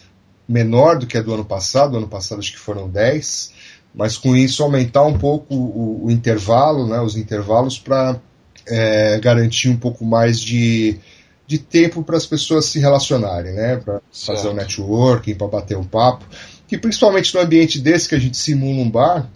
menor 0.48 0.98
do 0.98 1.06
que 1.06 1.18
a 1.18 1.22
do 1.22 1.34
ano 1.34 1.44
passado, 1.44 1.96
ano 1.96 2.08
passado 2.08 2.38
acho 2.38 2.52
que 2.52 2.58
foram 2.58 2.88
10, 2.88 3.52
mas 3.94 4.16
com 4.16 4.34
isso 4.34 4.62
aumentar 4.62 5.04
um 5.04 5.18
pouco 5.18 5.54
o, 5.54 6.06
o 6.06 6.10
intervalo, 6.10 6.86
né, 6.86 7.00
os 7.00 7.16
intervalos 7.16 7.78
para 7.78 8.18
é, 8.66 9.18
garantir 9.20 9.68
um 9.68 9.76
pouco 9.76 10.04
mais 10.04 10.40
de, 10.40 10.98
de 11.46 11.58
tempo 11.58 12.02
para 12.02 12.16
as 12.16 12.24
pessoas 12.24 12.66
se 12.66 12.78
relacionarem, 12.78 13.52
né, 13.52 13.76
para 13.76 14.00
fazer 14.12 14.48
o 14.48 14.54
networking, 14.54 15.34
para 15.34 15.48
bater 15.48 15.76
um 15.76 15.84
papo, 15.84 16.24
que 16.66 16.78
principalmente 16.78 17.34
no 17.34 17.40
ambiente 17.40 17.78
desse 17.78 18.08
que 18.08 18.14
a 18.14 18.18
gente 18.18 18.36
simula 18.36 18.80
um 18.80 18.90
bar, 18.90 19.28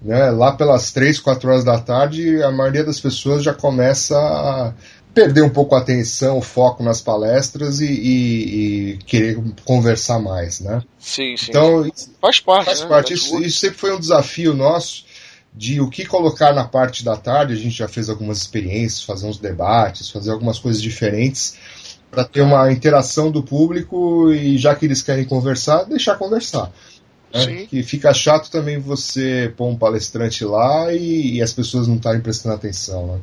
né, 0.00 0.30
lá 0.30 0.52
pelas 0.52 0.92
3, 0.92 1.18
4 1.18 1.50
horas 1.50 1.64
da 1.64 1.78
tarde, 1.78 2.42
a 2.42 2.50
maioria 2.50 2.84
das 2.84 3.00
pessoas 3.00 3.42
já 3.42 3.54
começa 3.54 4.16
a 4.16 4.72
perder 5.18 5.42
um 5.42 5.50
pouco 5.50 5.74
a 5.74 5.78
atenção, 5.78 6.38
o 6.38 6.42
foco 6.42 6.82
nas 6.82 7.00
palestras 7.00 7.80
e, 7.80 7.86
e, 7.86 8.92
e, 8.92 8.96
querer 8.98 9.42
conversar 9.64 10.20
mais, 10.20 10.60
né? 10.60 10.82
Sim, 10.98 11.36
sim. 11.36 11.46
Então, 11.48 11.90
faz 12.20 12.38
parte. 12.40 12.64
Faz 12.66 12.80
né? 12.82 12.86
parte. 12.86 13.14
Isso, 13.14 13.42
isso, 13.42 13.58
sempre 13.58 13.78
foi 13.78 13.94
um 13.94 13.98
desafio 13.98 14.54
nosso 14.54 15.04
de 15.52 15.80
o 15.80 15.90
que 15.90 16.06
colocar 16.06 16.54
na 16.54 16.64
parte 16.64 17.04
da 17.04 17.16
tarde. 17.16 17.54
A 17.54 17.56
gente 17.56 17.76
já 17.76 17.88
fez 17.88 18.08
algumas 18.08 18.38
experiências, 18.38 19.02
fazer 19.02 19.26
uns 19.26 19.38
debates, 19.38 20.08
fazer 20.10 20.30
algumas 20.30 20.58
coisas 20.58 20.80
diferentes 20.80 21.56
para 22.10 22.24
ter 22.24 22.40
uma 22.40 22.70
interação 22.70 23.30
do 23.30 23.42
público 23.42 24.32
e 24.32 24.56
já 24.56 24.74
que 24.74 24.86
eles 24.86 25.02
querem 25.02 25.24
conversar, 25.24 25.84
deixar 25.84 26.16
conversar. 26.16 26.72
Né? 27.34 27.66
Que 27.66 27.82
fica 27.82 28.14
chato 28.14 28.50
também 28.50 28.78
você 28.78 29.52
pôr 29.56 29.68
um 29.68 29.76
palestrante 29.76 30.44
lá 30.44 30.92
e, 30.92 31.36
e 31.36 31.42
as 31.42 31.52
pessoas 31.52 31.86
não 31.86 31.96
estarem 31.96 32.20
prestando 32.20 32.54
atenção. 32.54 33.06
Né? 33.06 33.20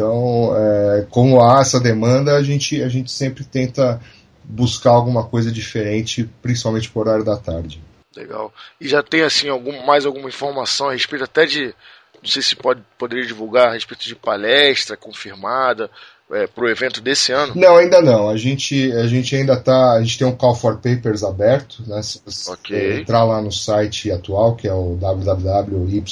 Então, 0.00 0.56
é, 0.56 1.06
como 1.10 1.42
há 1.42 1.60
essa 1.60 1.78
demanda, 1.78 2.34
a 2.34 2.42
gente, 2.42 2.82
a 2.82 2.88
gente 2.88 3.12
sempre 3.12 3.44
tenta 3.44 4.00
buscar 4.42 4.92
alguma 4.92 5.24
coisa 5.24 5.52
diferente, 5.52 6.26
principalmente 6.40 6.88
por 6.90 7.06
horário 7.06 7.22
da 7.22 7.36
tarde. 7.36 7.82
Legal. 8.16 8.50
E 8.80 8.88
já 8.88 9.02
tem 9.02 9.20
assim 9.20 9.50
algum, 9.50 9.84
mais 9.84 10.06
alguma 10.06 10.30
informação 10.30 10.88
a 10.88 10.92
respeito 10.92 11.24
até 11.24 11.44
de. 11.44 11.74
Não 12.22 12.30
sei 12.30 12.40
se 12.40 12.56
pode, 12.56 12.82
poderia 12.98 13.26
divulgar 13.26 13.68
a 13.68 13.74
respeito 13.74 14.04
de 14.04 14.14
palestra 14.14 14.96
confirmada 14.96 15.90
é, 16.32 16.46
para 16.46 16.64
o 16.64 16.68
evento 16.68 17.02
desse 17.02 17.30
ano? 17.32 17.52
Não, 17.54 17.76
ainda 17.76 18.00
não. 18.00 18.30
A 18.30 18.38
gente, 18.38 18.90
a 18.92 19.06
gente 19.06 19.36
ainda 19.36 19.52
está. 19.52 19.92
A 19.92 20.00
gente 20.00 20.18
tem 20.18 20.26
um 20.26 20.34
call 20.34 20.54
for 20.54 20.76
papers 20.76 21.22
aberto. 21.22 21.82
Né? 21.86 22.02
Se 22.02 22.22
você 22.24 22.50
okay. 22.52 23.00
entrar 23.00 23.24
lá 23.24 23.42
no 23.42 23.52
site 23.52 24.10
atual, 24.10 24.56
que 24.56 24.66
é 24.66 24.72
o 24.72 24.96
www.ysts.org, 24.96 26.10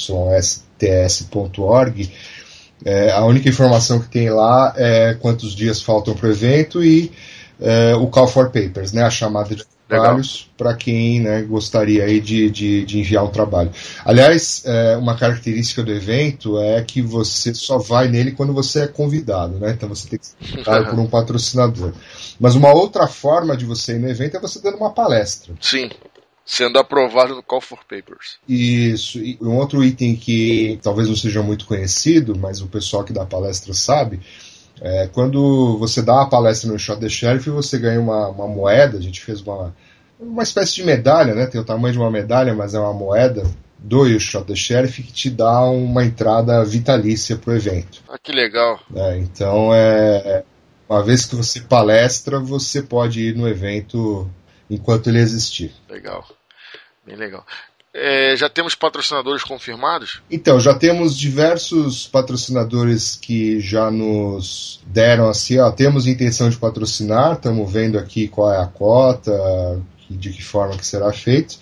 é, 2.85 3.11
a 3.11 3.23
única 3.25 3.49
informação 3.49 3.99
que 3.99 4.07
tem 4.07 4.29
lá 4.29 4.73
é 4.75 5.13
quantos 5.13 5.55
dias 5.55 5.81
faltam 5.81 6.13
para 6.13 6.27
o 6.27 6.31
evento 6.31 6.83
e 6.83 7.11
é, 7.59 7.95
o 7.95 8.07
call 8.07 8.27
for 8.27 8.49
papers, 8.49 8.93
né, 8.93 9.03
a 9.03 9.09
chamada 9.09 9.53
de 9.53 9.65
trabalhos 9.87 10.49
para 10.55 10.75
quem 10.75 11.19
né, 11.19 11.41
gostaria 11.41 12.05
aí 12.05 12.21
de, 12.21 12.49
de, 12.49 12.85
de, 12.85 12.99
enviar 12.99 13.25
um 13.25 13.29
trabalho. 13.29 13.71
Aliás, 14.05 14.63
é, 14.65 14.95
uma 14.95 15.15
característica 15.15 15.81
do 15.81 15.91
evento 15.91 16.59
é 16.59 16.81
que 16.83 17.01
você 17.01 17.53
só 17.55 17.79
vai 17.79 18.07
nele 18.07 18.31
quando 18.31 18.53
você 18.53 18.81
é 18.81 18.87
convidado, 18.87 19.57
né? 19.57 19.71
Então 19.71 19.89
você 19.89 20.07
tem 20.07 20.19
que 20.19 20.27
ser 20.27 20.35
convidado 20.39 20.85
por 20.91 20.99
um 20.99 21.07
patrocinador. 21.07 21.91
Mas 22.39 22.53
uma 22.53 22.71
outra 22.71 23.07
forma 23.07 23.57
de 23.57 23.65
você 23.65 23.93
ir 23.93 23.99
no 23.99 24.07
evento 24.07 24.37
é 24.37 24.39
você 24.39 24.61
dando 24.61 24.77
uma 24.77 24.91
palestra. 24.91 25.55
Sim 25.59 25.89
sendo 26.49 26.79
aprovado 26.79 27.35
no 27.35 27.43
Call 27.43 27.61
for 27.61 27.77
Papers. 27.87 28.39
Isso. 28.49 29.19
E 29.19 29.37
um 29.39 29.55
outro 29.57 29.83
item 29.83 30.15
que 30.15 30.79
talvez 30.81 31.07
não 31.07 31.15
seja 31.15 31.43
muito 31.43 31.67
conhecido, 31.67 32.35
mas 32.35 32.59
o 32.59 32.67
pessoal 32.67 33.03
que 33.03 33.13
dá 33.13 33.23
palestra 33.23 33.71
sabe, 33.71 34.19
é 34.81 35.07
quando 35.13 35.77
você 35.77 36.01
dá 36.01 36.15
uma 36.15 36.29
palestra 36.29 36.71
no 36.71 36.79
Shot 36.79 36.99
the 36.99 37.07
Sheriff, 37.07 37.47
você 37.51 37.77
ganha 37.77 38.01
uma, 38.01 38.29
uma 38.29 38.47
moeda. 38.47 38.97
A 38.97 39.01
gente 39.01 39.21
fez 39.21 39.41
uma, 39.41 39.75
uma 40.19 40.41
espécie 40.41 40.73
de 40.73 40.83
medalha, 40.83 41.35
né? 41.35 41.45
Tem 41.45 41.61
o 41.61 41.63
tamanho 41.63 41.93
de 41.93 41.99
uma 41.99 42.09
medalha, 42.09 42.55
mas 42.55 42.73
é 42.73 42.79
uma 42.79 42.93
moeda 42.93 43.43
do 43.77 44.07
You 44.07 44.19
Shot 44.19 44.47
the 44.47 44.55
Sheriff 44.55 45.03
que 45.03 45.13
te 45.13 45.29
dá 45.29 45.61
uma 45.65 46.03
entrada 46.03 46.65
vitalícia 46.65 47.35
pro 47.35 47.55
evento. 47.55 48.01
Ah, 48.09 48.17
que 48.17 48.31
legal. 48.31 48.79
É, 48.95 49.19
então 49.19 49.69
é 49.71 50.43
uma 50.89 51.03
vez 51.03 51.27
que 51.27 51.35
você 51.35 51.61
palestra, 51.61 52.39
você 52.39 52.81
pode 52.81 53.21
ir 53.21 53.35
no 53.35 53.47
evento 53.47 54.27
enquanto 54.67 55.09
ele 55.09 55.19
existir. 55.19 55.71
Legal. 55.87 56.25
Bem 57.09 57.17
legal. 57.17 57.43
É, 57.91 58.37
já 58.37 58.47
temos 58.47 58.75
patrocinadores 58.75 59.43
confirmados? 59.43 60.21
Então, 60.29 60.59
já 60.59 60.75
temos 60.75 61.17
diversos 61.17 62.05
patrocinadores 62.05 63.15
que 63.15 63.59
já 63.59 63.89
nos 63.89 64.79
deram 64.85 65.27
assim, 65.27 65.57
ó, 65.57 65.71
temos 65.71 66.05
intenção 66.05 66.51
de 66.51 66.57
patrocinar, 66.57 67.33
estamos 67.33 67.71
vendo 67.71 67.97
aqui 67.97 68.27
qual 68.27 68.53
é 68.53 68.61
a 68.61 68.67
cota, 68.67 69.81
de 70.07 70.29
que 70.29 70.43
forma 70.43 70.77
que 70.77 70.85
será 70.85 71.11
feito. 71.11 71.57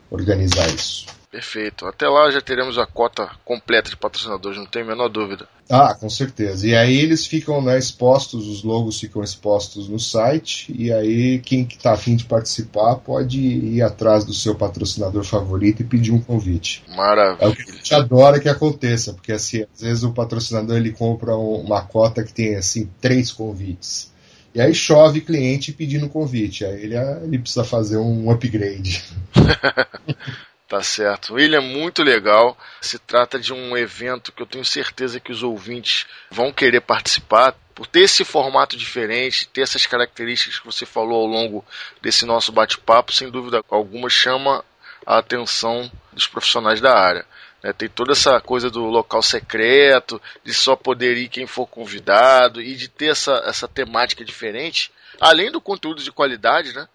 organizar 0.10 0.70
isso. 0.70 1.17
Perfeito. 1.38 1.86
Até 1.86 2.10
lá 2.10 2.32
já 2.32 2.42
teremos 2.42 2.80
a 2.80 2.88
cota 2.88 3.30
completa 3.46 3.92
de 3.92 3.96
patrocinadores, 3.96 4.58
não 4.58 4.66
tenho 4.66 4.86
a 4.86 4.88
menor 4.88 5.08
dúvida. 5.08 5.48
Ah, 5.70 5.94
com 5.94 6.10
certeza. 6.10 6.66
E 6.66 6.76
aí 6.76 6.98
eles 6.98 7.28
ficam 7.28 7.62
né, 7.62 7.78
expostos, 7.78 8.48
os 8.48 8.64
logos 8.64 9.00
ficam 9.00 9.24
expostos 9.24 9.88
no 9.88 10.00
site, 10.00 10.74
e 10.76 10.92
aí 10.92 11.38
quem 11.38 11.62
está 11.62 11.94
afim 11.94 12.16
de 12.16 12.26
participar 12.26 12.96
pode 12.96 13.40
ir 13.40 13.84
atrás 13.84 14.26
do 14.26 14.34
seu 14.34 14.56
patrocinador 14.56 15.24
favorito 15.24 15.84
e 15.84 15.86
pedir 15.86 16.12
um 16.12 16.20
convite. 16.20 16.84
Maravilha. 16.88 17.46
É 17.46 17.48
o 17.48 17.56
que 17.56 17.62
a 17.62 17.72
gente 17.72 17.94
adora 17.94 18.40
que 18.40 18.50
aconteça, 18.50 19.14
porque 19.14 19.32
assim, 19.32 19.64
às 19.72 19.82
vezes 19.82 20.02
o 20.02 20.14
patrocinador 20.14 20.76
ele 20.76 20.92
compra 20.92 21.36
uma 21.36 21.84
cota 21.84 22.24
que 22.24 22.34
tem 22.34 22.56
assim 22.56 22.90
três 23.00 23.32
convites. 23.32 24.12
E 24.56 24.60
aí 24.60 24.74
chove 24.74 25.22
cliente 25.22 25.72
pedindo 25.72 26.10
convite. 26.10 26.66
Aí 26.66 26.82
ele, 26.82 26.96
ele 26.96 27.38
precisa 27.38 27.64
fazer 27.64 27.98
um 27.98 28.32
upgrade. 28.32 29.04
Tá 30.68 30.84
certo. 30.84 31.36
William, 31.36 31.62
muito 31.62 32.04
legal. 32.04 32.58
Se 32.82 33.00
trata 33.00 33.40
de 33.40 33.54
um 33.54 33.78
evento 33.78 34.34
que 34.34 34.42
eu 34.42 34.46
tenho 34.46 34.66
certeza 34.66 35.20
que 35.20 35.32
os 35.32 35.42
ouvintes 35.42 36.06
vão 36.30 36.52
querer 36.52 36.82
participar. 36.82 37.56
Por 37.74 37.88
ter 37.88 38.02
esse 38.02 38.26
formato 38.26 38.76
diferente, 38.76 39.48
ter 39.48 39.62
essas 39.62 39.86
características 39.86 40.60
que 40.60 40.66
você 40.66 40.86
falou 40.86 41.22
ao 41.22 41.28
longo 41.28 41.66
desse 42.02 42.26
nosso 42.26 42.52
bate-papo, 42.52 43.14
sem 43.14 43.30
dúvida 43.30 43.64
alguma 43.70 44.10
chama 44.10 44.66
a 45.06 45.20
atenção 45.20 45.90
dos 46.12 46.28
profissionais 46.28 46.82
da 46.82 46.94
área. 46.94 47.26
É, 47.64 47.72
tem 47.72 47.88
toda 47.88 48.12
essa 48.12 48.42
coisa 48.42 48.70
do 48.70 48.86
local 48.86 49.22
secreto, 49.22 50.22
de 50.44 50.54
só 50.54 50.76
poder 50.76 51.18
ir 51.18 51.30
quem 51.30 51.48
for 51.48 51.66
convidado 51.66 52.62
e 52.62 52.76
de 52.76 52.90
ter 52.90 53.08
essa, 53.08 53.42
essa 53.46 53.68
temática 53.68 54.26
diferente, 54.26 54.92
além 55.20 55.50
do 55.50 55.62
conteúdo 55.62 56.04
de 56.04 56.12
qualidade, 56.12 56.74
né? 56.74 56.88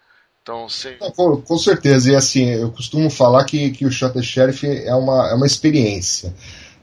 Então. 0.97 1.11
Com, 1.11 1.41
com, 1.41 1.57
certeza, 1.57 2.11
e 2.11 2.15
assim, 2.15 2.49
eu 2.49 2.69
costumo 2.69 3.09
falar 3.09 3.45
que, 3.45 3.71
que 3.71 3.85
o 3.85 3.91
Shot 3.91 4.21
Sheriff 4.21 4.67
é 4.67 4.93
uma, 4.93 5.29
é 5.29 5.33
uma 5.33 5.47
experiência. 5.47 6.33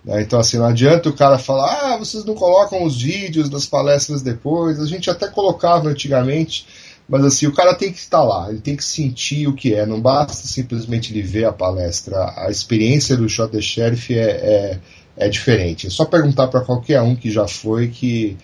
Né? 0.03 0.23
Então, 0.23 0.41
assim, 0.41 0.57
não 0.57 0.65
adianta 0.65 1.11
o 1.11 1.13
cara 1.13 1.39
falar, 1.39 1.93
ah, 1.93 1.99
vocês 1.99 2.25
não 2.25 2.35
colocam 2.35 2.83
os 2.85 3.03
vídeos 3.03 3.51
das 3.51 3.67
palestras 3.67 4.23
depois. 4.23 4.81
A 4.81 4.87
gente 4.87 5.11
até 5.11 5.29
colocava 5.29 5.91
antigamente, 5.91 6.67
mas 7.07 7.23
assim, 7.23 7.47
o 7.47 7.53
cara 7.53 7.75
tem 7.75 7.93
que 7.93 7.99
estar 7.99 8.23
lá, 8.23 8.49
ele 8.49 8.61
tem 8.61 8.75
que 8.75 8.85
sentir 8.85 9.47
o 9.47 9.55
que 9.55 9.75
é, 9.75 9.85
não 9.85 10.01
basta 10.01 10.47
simplesmente 10.47 11.13
ele 11.13 11.21
ver 11.23 11.45
a 11.45 11.53
palestra. 11.53 12.33
A 12.39 12.51
experiência 12.51 13.15
do 13.15 13.29
Shot 13.29 13.61
Sheriff 13.61 14.17
é, 14.19 14.31
é, 14.31 14.81
é 15.19 15.29
diferente. 15.29 15.87
É 15.87 15.91
só 15.91 16.07
perguntar 16.07 16.49
para 16.49 16.63
qualquer 16.63 17.03
um 17.03 17.15
que 17.15 17.31
já 17.31 17.47
foi 17.47 17.89
que 17.89 18.39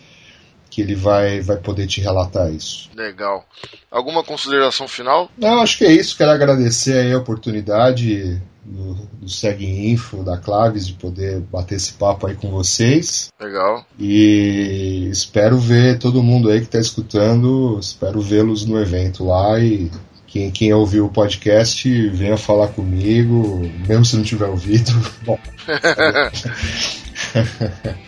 que 0.76 0.83
ele 0.83 0.95
vai, 0.95 1.40
vai 1.40 1.56
poder 1.56 1.87
te 1.87 2.02
relatar 2.02 2.52
isso. 2.52 2.90
Legal. 2.95 3.47
Alguma 3.90 4.23
consideração 4.23 4.87
final? 4.87 5.30
Não, 5.38 5.62
acho 5.62 5.78
que 5.78 5.87
é 5.87 5.90
isso. 5.90 6.14
Quero 6.14 6.33
agradecer 6.33 7.14
a 7.14 7.18
oportunidade 7.18 8.38
do, 8.62 8.92
do 9.23 9.26
Seg 9.26 9.64
Info, 9.64 10.23
da 10.23 10.37
Claves, 10.37 10.87
de 10.87 10.92
poder 10.92 11.40
bater 11.40 11.76
esse 11.76 11.95
papo 11.95 12.26
aí 12.26 12.35
com 12.35 12.50
vocês. 12.50 13.33
Legal. 13.40 13.87
E 13.99 15.09
espero 15.11 15.56
ver 15.56 15.99
todo 15.99 16.23
mundo 16.23 16.50
aí 16.50 16.61
que 16.61 16.66
está 16.66 16.78
escutando, 16.78 17.78
espero 17.80 18.21
vê-los 18.21 18.66
no 18.66 18.78
evento 18.78 19.25
lá 19.25 19.59
e 19.59 19.90
quem, 20.26 20.50
quem 20.50 20.75
ouviu 20.75 21.06
o 21.06 21.11
podcast 21.11 22.11
venha 22.11 22.37
falar 22.37 22.68
comigo, 22.68 23.62
mesmo 23.88 24.04
se 24.04 24.14
não 24.14 24.23
tiver 24.23 24.45
ouvido. 24.45 24.92
Bom. 25.25 25.38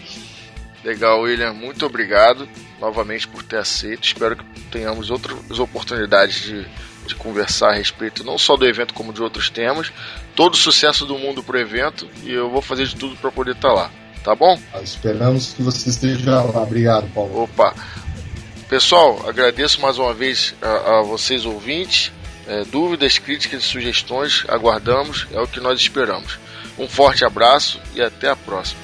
Legal, 0.89 1.21
William. 1.21 1.53
Muito 1.53 1.85
obrigado 1.85 2.49
novamente 2.81 3.29
por 3.29 3.43
ter 3.43 3.59
aceito. 3.59 4.05
Espero 4.05 4.37
que 4.37 4.45
tenhamos 4.71 5.11
outras 5.11 5.59
oportunidades 5.59 6.41
de, 6.41 6.67
de 7.07 7.15
conversar 7.15 7.73
a 7.73 7.75
respeito 7.75 8.25
não 8.25 8.39
só 8.39 8.57
do 8.57 8.67
evento 8.67 8.95
como 8.95 9.13
de 9.13 9.23
outros 9.23 9.51
temas. 9.51 9.93
Todo 10.35 10.55
o 10.55 10.57
sucesso 10.57 11.05
do 11.05 11.19
mundo 11.19 11.43
pro 11.43 11.59
evento 11.59 12.09
e 12.25 12.33
eu 12.33 12.49
vou 12.51 12.63
fazer 12.63 12.87
de 12.87 12.97
tudo 12.97 13.17
para 13.17 13.31
poder 13.31 13.51
estar 13.51 13.69
tá 13.69 13.75
lá. 13.75 13.91
Tá 14.25 14.35
bom? 14.35 14.59
Esperamos 14.83 15.53
que 15.53 15.63
você 15.63 15.91
esteja 15.91 16.43
lá. 16.43 16.63
Obrigado, 16.63 17.07
Paulo. 17.13 17.43
Opa. 17.43 17.75
Pessoal, 18.67 19.29
agradeço 19.29 19.83
mais 19.83 19.99
uma 19.99 20.15
vez 20.15 20.55
a, 20.63 21.01
a 21.01 21.03
vocês 21.03 21.45
ouvintes. 21.45 22.13
É, 22.47 22.65
dúvidas, 22.65 23.19
críticas 23.19 23.63
e 23.63 23.67
sugestões, 23.67 24.47
aguardamos, 24.49 25.27
é 25.33 25.39
o 25.39 25.47
que 25.47 25.61
nós 25.61 25.79
esperamos. 25.79 26.39
Um 26.79 26.89
forte 26.89 27.27
abraço 27.27 27.79
e 27.95 28.01
até 28.01 28.31
a 28.31 28.37
próxima. 28.37 28.81